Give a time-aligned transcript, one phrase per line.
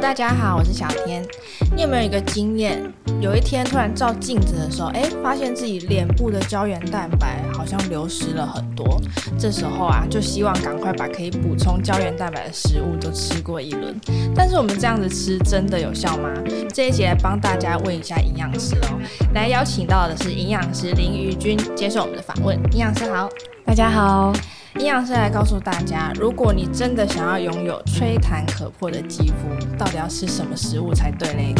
[0.00, 1.26] 大家好，我是小天。
[1.74, 2.80] 你有没有一个经验？
[3.20, 9.00] 有一天突然照镜子的时候，哎，发现自己脸部的胶原蛋白好像流失了很多。
[9.36, 13.92] 这时候啊，就希望赶快把可以补充胶原蛋白的食物都吃过一轮。
[14.36, 16.30] 但是我们这样子吃真的有效吗？
[16.72, 19.00] 这一节来帮大家问一下营养师哦。
[19.34, 22.56] 来邀请到的是营养师林瑜君接受我们的访问。
[22.70, 23.28] 营养师好，
[23.64, 24.32] 大家好。
[24.78, 31.52] 营养师来告诉大家，如果你真的想要拥有吹弹可破的肌肤，到底要吃什么食物才对嘞？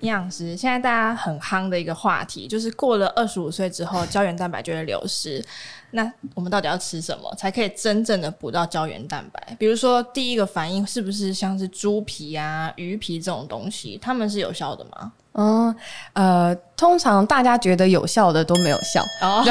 [0.00, 5.44] 营养师，现在大家很夯的一个话题，就是过了二十五岁之后，胶原蛋白就会流失。
[5.92, 9.56] 那我们到底要吃什么，才可以真正的补到胶原蛋白？
[9.58, 15.12] 比如说，第一个反应是不是像是猪皮啊、鱼皮这种东西，它们是有效的吗？
[15.40, 15.74] 嗯，
[16.14, 19.00] 呃，通常大家觉得有效的都没有效。
[19.22, 19.44] 哦，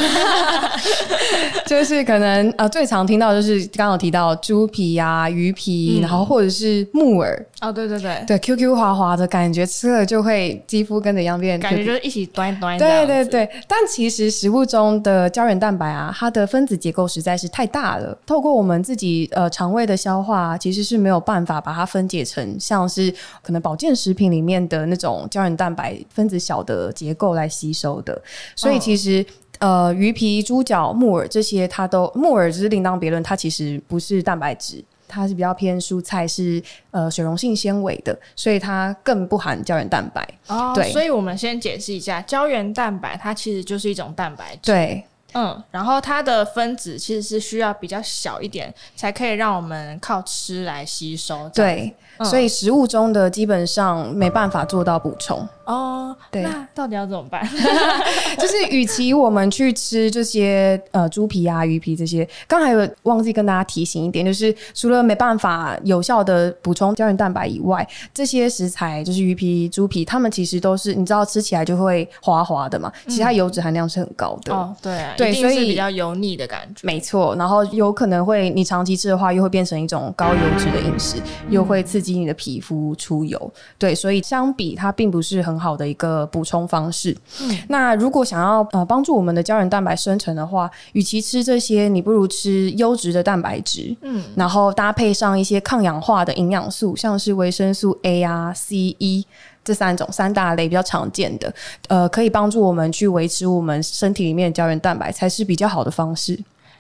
[1.66, 7.46] 就是可能呃最常听到就是刚刚提到猪皮呀、啊、鱼皮，嗯、然后或者是木耳。
[7.62, 12.78] 哦，对对对，对 Q Q 滑滑的感觉，吃了就会肌肤跟着一样变，感觉就是一起端一端。
[12.78, 25.77] 对对对，但其实食物中的胶原蛋白啊，它的分子结构实在是太大了，透过我们自己呃肠胃的消化，其实是没有办法把它分解成像是可能保健食品里面的那种胶原蛋白
[26.10, 28.22] 分子小的结构来吸收的，
[28.56, 29.26] 所以其实、
[29.60, 36.62] 哦、呃鱼皮、猪脚、木耳这些，它都木耳只是另当别论，它其实不是蛋白质，它是比较偏蔬菜，是
[36.92, 40.28] 呃水溶性纤维的，所以它更不含胶原蛋白。
[40.48, 44.72] 哦，对，所以我们先解释一下，胶原蛋白它其实就是一种蛋白质。
[44.72, 45.04] 对。
[45.34, 51.48] 嗯，然后它的分子其实是需要比较小一点，才可以让我们靠吃来吸收。
[51.54, 55.48] 对，嗯、所以食物中的基本上没办法做到补充。
[55.68, 57.46] 哦，对，那到底要怎么办？
[58.40, 74.54] 就是与其我们去吃这些呃猪皮啊、鱼皮这些，刚才有忘记跟大家提醒一点，就是除了没办法有效的补充胶原蛋白以外，这些食材就是鱼皮、猪皮，它们其实都是你知道吃起来就会滑滑的嘛，其实它油脂含量是很高的。
[74.54, 76.88] 嗯、哦，对、啊，对，所以比较油腻的感觉。
[76.88, 81.18] 没错，然后有可能会你长期吃的话，又会变成一种高油脂的饮食，
[81.50, 83.54] 又会刺激你的皮肤出油。
[83.78, 85.57] 对，所以相比它并不是很。
[85.60, 87.16] 好的一个补充方式。
[87.42, 93.96] 嗯，那如果想要呃帮助我们的胶原蛋白生成的话，与其吃这些，你不如吃优质的蛋白质。
[94.02, 99.26] 嗯，然后搭配上一些抗氧化的营养素，像是维生素 A 啊、C、E
[99.64, 101.54] 这三种三大类比较常见的，
[101.90, 106.40] 呃，可以帮助我们去维持我们身体里面的胶原蛋白，才是比较好的方式。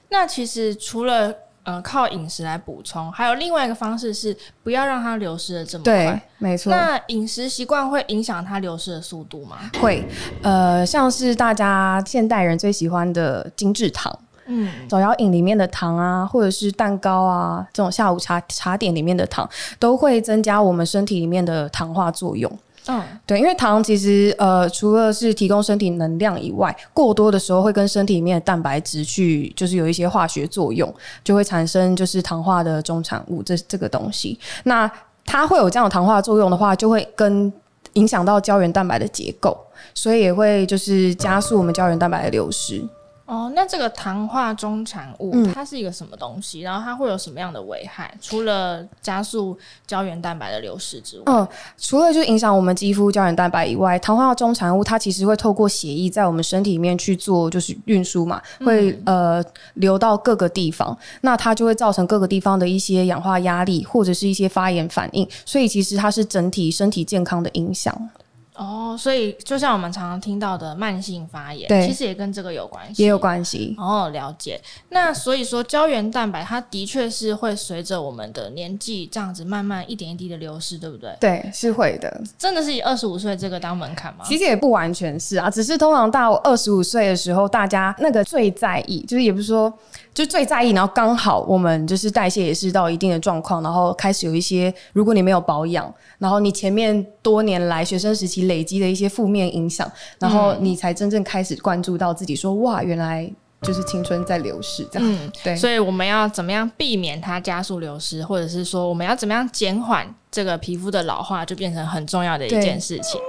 [0.09, 1.35] 那其实除了
[1.67, 4.33] 呃，靠饮食来补充，还有另外一个方式是
[4.63, 5.93] 不要让它流失的这么快。
[5.93, 6.71] 对，没错。
[6.71, 9.57] 那饮食习惯会影响它流失的速度吗？
[9.81, 10.01] 会，
[10.41, 19.45] 呃，像是大家现代人最喜欢的精致糖，嗯，手摇饮里面的糖啊，或者是蛋糕啊，这种下午茶茶点里面的糖，
[19.77, 22.49] 都会增加我们身体里面的糖化作用。
[22.87, 30.93] 嗯，对，因为糖其实呃，除了是提供身体能量以外，过多的时候会跟身体里面的蛋白质去，就是有一些化学作用，
[31.23, 34.39] 就会产生就是糖化的终产物这这个东西。
[34.63, 34.89] 那
[35.25, 37.51] 它会有这样的糖化作用的话，就会跟
[37.93, 39.57] 影响到胶原蛋白的结构，
[39.93, 42.81] 所以也会就是加速我们胶原蛋白的流失。
[43.27, 46.61] 哦，那这个糖化中产物，嗯，它是一个什么东西？
[46.61, 48.11] 然后它会有什么样的危害？
[48.21, 51.45] 除了加速胶原蛋白的流失之外，嗯，
[51.77, 68.09] 除了就影响我们肌肤胶原蛋白以外，糖化中产物它其实会透过血液在我们身体里面去做就是运输嘛，会、嗯、呃流到各个地方，那它就会造成各个地方的一些氧化压力或者是一些发炎反应，所以其实它是整体身体健康的影响。
[68.57, 73.75] 哦，所以就像我们常常听到的慢性发炎，对，其实也跟这个有关系，也有关系。
[73.77, 74.59] 哦，了解。
[74.89, 81.15] 那所以说，胶原蛋白它的确是会随着我们的年纪这样子慢慢一点一滴的流失，对不对？
[81.19, 82.21] 对，是会的。
[82.37, 84.25] 真的是以二十五岁这个当门槛吗？
[84.25, 89.71] 其实也不完全是啊，只是通常到二十五岁的时候，大家那个最在意，就是也不是说。
[90.13, 99.89] 就最在意，然后刚好我们就是代谢也是到一定的状况，然后开始有一些，如果你没有保养，然后你前面多年来学生时期累积的一些负面影响，
[100.19, 103.29] 然后你才真正开始关注到自己说，说哇，原来
[103.61, 105.09] 就是青春在流逝这样。
[105.09, 105.55] 嗯，对。
[105.55, 113.19] 所以我们要怎么样避免它加速流失，或者是说我们要怎么样减缓这个皮肤的老化，就变成很重要的一件事情。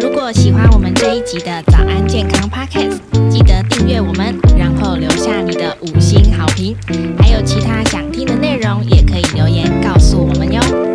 [0.00, 2.98] 如果喜欢我们这一集的早安健康 Podcast，
[3.30, 6.76] 记得订阅我们，然后留下你的五星好评。
[7.18, 10.89] 还有其他想听的内容，也可以留言告诉我们哟。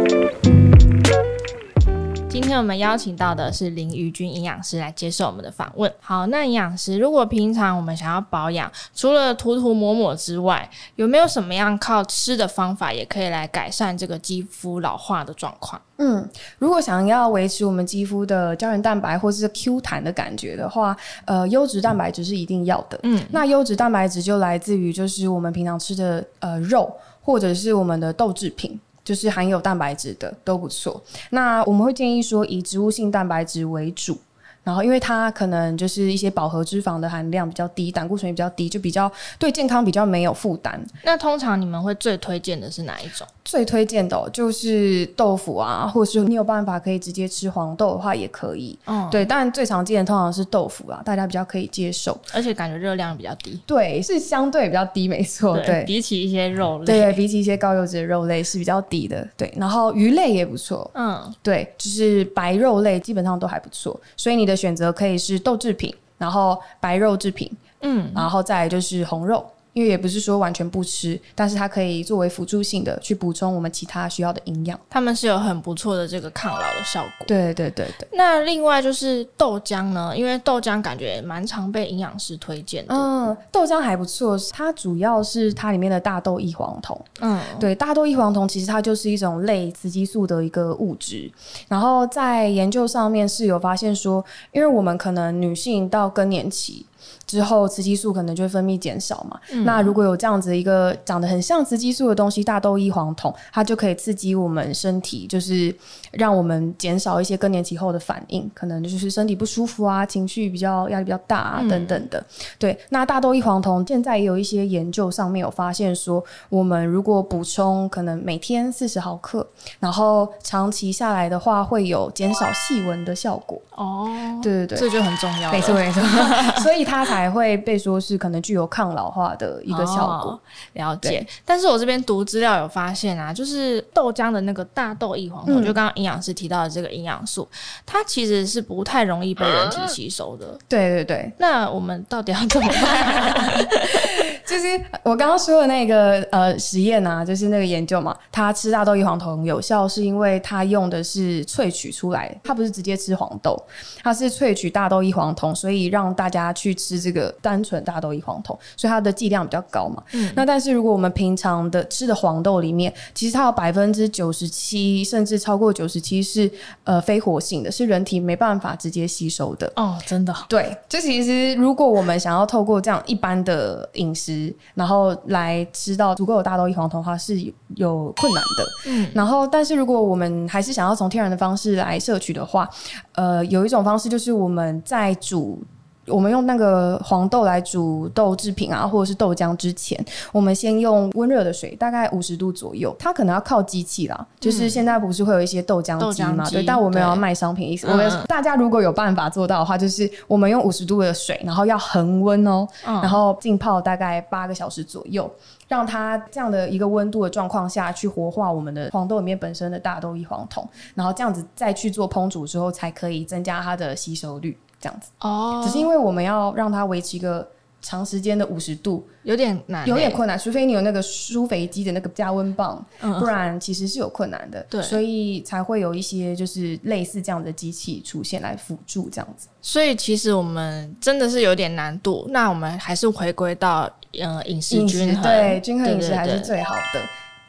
[2.45, 5.91] 今天我们们邀请到的是林于君营养师来接受我们的访问。
[5.99, 15.81] 好，那营养师，如果平常我们想要保养，除了涂涂抹抹之外，有没有什么样靠吃的方法也可以来改善这个肌肤老化的状况？
[15.97, 20.95] 嗯，如果想要维持我们肌肤的胶原蛋白或是 Q 弹的感觉的话，
[21.25, 22.99] 呃，优质蛋白质是一定要的。
[23.01, 31.01] 嗯，那优质蛋白质就来自于就是我们平常吃的呃肉或者是我们的豆制品，就是含有蛋白质的都不错。
[31.29, 34.17] 那我们会建议说以植物性蛋白质为主。
[34.65, 39.09] 然后，因为它可能就是一些饱和脂肪的含量比较低，胆固醇也比较低，就比较
[39.39, 40.83] 对健康比较没有负担。
[41.03, 43.25] 那通常你们会最推荐的是哪一种？
[43.45, 48.75] 最推荐的、哦、就是豆腐啊，或者是你有办法可以直接吃黄豆的话也可以。
[48.87, 53.59] 嗯，对，但最常见的通常是豆腐啊，大家比较可以接受，而且感觉热量比较低。
[53.67, 55.55] 对，是相对比较低，没错。
[55.57, 59.27] 对，对比起一些肉类，对，比起一些高油脂的肉类是比较低的。
[59.37, 60.89] 对，然后鱼类也不错。
[60.95, 69.45] 嗯，对，就是白肉类基本上都还不错，所以你的选择可以是豆制品，然后白肉制品，嗯，然后再来就是红肉。
[69.75, 74.79] 因为也不是说完全不吃，但是它可以作为辅助性的去补充我们其他需要的营养。
[74.89, 77.27] 它们是有很不错的这个抗老的效果。
[77.27, 78.07] 对对对对。
[78.13, 82.95] 那另外就是豆浆呢，因为豆浆感觉蛮常被营养师推荐的。
[82.95, 86.97] 嗯，豆浆还不错，它主要是它里面的大豆异黄酮。
[87.19, 91.29] 嗯，对，大豆异黄酮其实它就是一种类雌激素的一个物质。
[91.67, 94.23] 然后在研究上面是有发现说，
[94.53, 96.85] 因为我们可能女性到更年期。
[97.25, 99.39] 之后，雌激素可能就会分泌减少嘛。
[99.51, 105.75] 嗯、那如果有这样子一个长得很像雌激素的东西，大豆异黄酮，它就可以刺激我们身体，就是
[106.11, 112.19] 让我们减少一些更年期后的反应，可能就是身体不舒服啊，情绪比较压力比较大啊等等的。
[112.19, 112.25] 嗯、
[112.59, 119.45] 对，那大豆异黄酮现在也有一些研究上面有发现说，我们如果补充可能每天四十毫克，
[119.79, 123.59] 然后长期下来的话，会有减少细纹的效果。
[123.75, 124.07] 哦，
[124.41, 125.51] 对对对，这就很重要。
[125.51, 126.01] 没错没错，
[126.63, 127.15] 所以它才。
[127.15, 130.31] 才会被说是可能具有抗老化的一个效果。
[130.31, 130.39] 哦、
[130.73, 131.25] 了解。
[131.45, 137.47] 但是我这边读资料有发现啊，就是豆浆的那个大豆异黄酮，嗯、就刚刚营养师提到的这个营养素，
[137.85, 140.57] 它其实是不太容易被人体吸收的。
[140.67, 141.31] 对对对。
[141.37, 143.65] 那我们到底要怎么办？
[144.45, 144.67] 就是
[145.03, 153.59] 我刚刚说的那个呃实验啊，就是那个研究嘛，他吃大豆异黄酮有效，是因为他用的是萃取出来，他不是直接吃黄豆，
[154.03, 160.03] 他是萃取大豆异黄酮，所以让大家去吃这个单纯大豆异黄酮，所以它的剂量比较高嘛。
[160.11, 160.31] 嗯。
[160.35, 166.49] 那但是如果我们平常的吃的黄豆里面，其实它有百分之九十七，甚至超过九十七是
[166.83, 169.71] 呃非活性的，是人体没办法直接吸收的。
[169.75, 170.31] 哦，真的。
[170.47, 174.34] 对，就其实如果我们想要透过这样一般的饮食，
[174.73, 177.39] 然后来吃到足够的大豆异黄酮的话是
[177.75, 178.65] 有困难的。
[178.87, 182.69] 嗯，然后但是如果我们还是想要从天然的方式来摄取的话，
[183.13, 185.63] 呃，有一种方式就是我们在煮。
[186.07, 192.95] 我们用那个黄豆来煮豆制品啊，或者是豆浆之前，我们先用温热的水，大概五十度左右。
[192.99, 196.49] 它可能要靠机器啦，就是现在不是会有一些豆浆机嘛？
[196.49, 197.87] 对，但我们要卖商品意思。
[197.87, 205.29] 我们大家如果有办法做到的话，就是我们用五十度的水，然后要恒温哦，然后浸泡大概八个小时左右，
[205.67, 214.55] 让它这样的一个温度的状况下去活化我们的黄豆里面本身的大豆异黄酮，然后这样子再去做烹煮之后，才可以增加它的吸收率。
[214.79, 217.47] 这样子哦，只是因为我们要让它维持一个
[217.81, 220.37] 长时间的五十度，有点难，有点困难。
[220.39, 224.65] 除非你有那个舒肥机的那个加温棒，嗯、不然其实是有困难的。
[224.67, 229.47] 对，所以才会有一些就是类似这样的机器出现来辅助这样子。
[229.61, 232.25] 所以其实我们真的是有点难度。
[232.29, 233.87] 那我们还是回归到
[234.19, 237.01] 呃饮食均衡，对，均衡饮食还是最好的。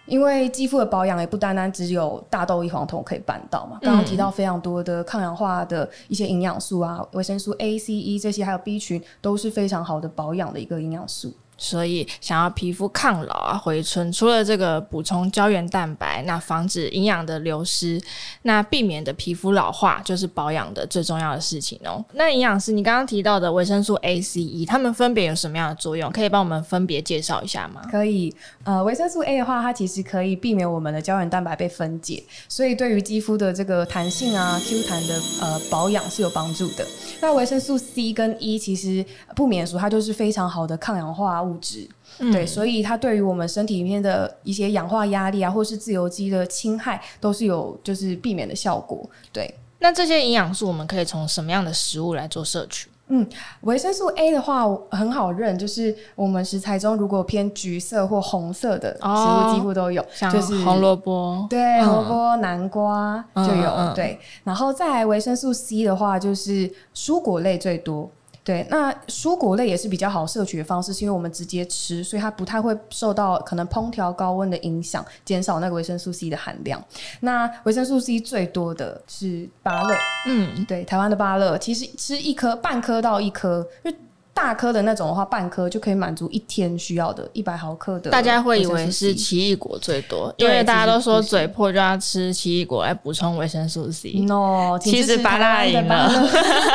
[0.06, 11.32] 因为肌肤的保养也不单单只有大豆异黄酮可以办到嘛，刚刚提到非常多的抗氧化的一些营养素啊，维生素 A、C、E 这些，还有 B 群都是非常好的保养的一个营养素。
[11.58, 18.00] 所以，想要皮肤抗老啊、回春，除了这个补充胶原蛋白，那防止营养的流失，
[18.42, 22.04] 那避免的皮肤老化，就是保养的最重要的事情哦。
[22.12, 26.10] 那营养师，你刚刚提到的维生素 A、C、E，它们分别有什么样的作用？
[26.12, 27.82] 可以帮我们分别介绍一下吗？
[27.90, 28.34] 可以。
[28.64, 36.86] 呃，维生素 A 的话，它其实可以避免我们的胶原蛋白被分解，所以对于肌肤的这个弹性啊、Q 弹的呃保养是有帮助的。
[37.20, 41.88] 那维生素 C 跟 E 其实不免俗，它就是非常好的抗氧化物质，
[42.18, 49.08] 嗯、对，所以它对于我们身体里面的一些氧化压力啊，或是自由基的侵害，都是有就是避免的效果。
[49.32, 52.88] 对，那这些营养素我们可以从什么样的食物来做摄取？
[53.08, 53.24] 嗯，
[53.60, 64.18] 维生素 A 的话很好认，就是我们食材中如果偏橘色或红色的食物几乎都有，像就是红萝卜，对，萝卜、南瓜就有，嗯嗯、对。
[64.42, 68.10] 然后再来维生素 C 的话，就是蔬果类最多。
[68.46, 76.80] 对，那蔬果类也是比较好摄取的方式，是因为我们直接吃，所以它不太会受到可能烹调高温的影响，减少那个维生素 C 的含量。
[77.18, 79.96] 那维生素 C 最多的是芭乐，
[80.28, 83.90] 嗯，对，台湾的芭乐其实吃一颗半颗到一颗就。
[84.36, 88.10] 大颗的那种的话，半颗就可以满足一天需要的一百毫克的。
[88.10, 94.12] 大家会以为是奇异果最多，因为大家都说嘴破就要吃奇异果来补充维生素 C。
[94.20, 96.10] No，其实芭乐赢了。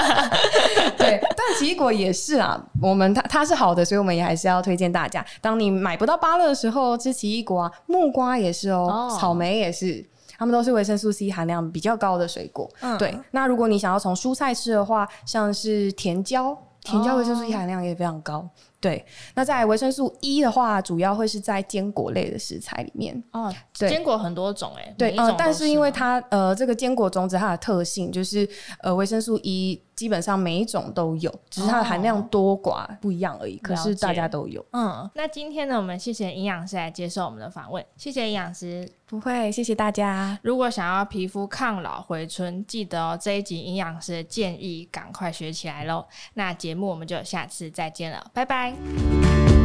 [0.97, 2.59] 对，但奇异果也是啊。
[2.81, 5.23] 我们它它是好的，所以我们也还是要推荐大家。
[5.39, 9.19] 当你买不到芭乐的时候，吃奇异果啊，木瓜也是哦，oh.
[9.19, 10.03] 草莓也是，
[10.35, 12.67] 它们都是维生素 C 含量比较高的水果。
[12.81, 13.15] 嗯，对。
[13.29, 16.57] 那如果你想要从蔬菜吃的话，像是甜椒。
[16.83, 18.49] 甜椒维生素 E 含量也非常高，oh.
[18.81, 19.05] 对。
[19.35, 23.15] 那在维生素 E 的话，主要会是在坚果类的食材里面。
[23.31, 28.45] 哦，oh, 对，坚果很多种哎，对，呃，但是因为它呃这个坚果种子它的特性就是
[28.81, 29.81] 呃维生素 E。
[29.93, 33.57] 基本上每一种都有，只是它的含量多寡不一样而已。
[33.57, 34.65] 哦、可是大家都有。
[34.71, 37.85] 嗯，那今天呢，我们谢谢营养师来接受我们的访问。
[37.97, 40.39] 谢谢营养师，不会，谢谢大家。
[40.41, 46.03] 如果想要皮肤抗老回春，记得哦，这一集营养师的建议赶快学起来喽。
[46.33, 48.70] 那节目我们就下次再见了，拜拜。
[48.71, 49.60] bem.